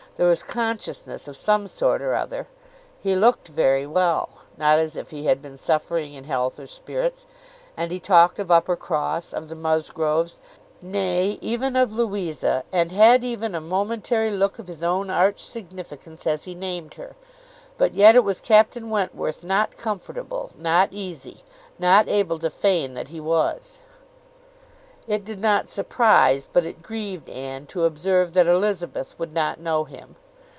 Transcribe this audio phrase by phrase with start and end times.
[0.17, 2.45] There was consciousness of some sort or other.
[3.01, 7.25] He looked very well, not as if he had been suffering in health or spirits,
[7.75, 10.39] and he talked of Uppercross, of the Musgroves,
[10.79, 16.27] nay, even of Louisa, and had even a momentary look of his own arch significance
[16.27, 17.15] as he named her;
[17.79, 21.43] but yet it was Captain Wentworth not comfortable, not easy,
[21.79, 23.79] not able to feign that he was.
[25.07, 29.83] It did not surprise, but it grieved Anne to observe that Elizabeth would not know
[29.83, 30.15] him.